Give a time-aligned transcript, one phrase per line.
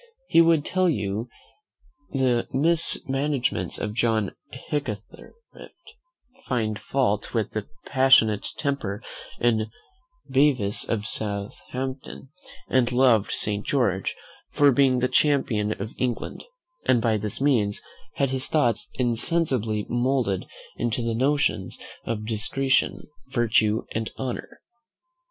[0.25, 1.29] He would tell you
[2.09, 5.03] the mis managements of John Hickathrift,
[6.43, 9.03] find fault with the passionate temper
[9.39, 9.69] in
[10.27, 12.29] Bevis of Southampton,
[12.67, 14.15] and loved Saint George
[14.49, 16.45] for being the champion of England;
[16.87, 17.79] and by this means
[18.15, 20.47] had his thoughts insensibly moulded
[20.77, 24.61] into the notions of discretion, virtue, and honour.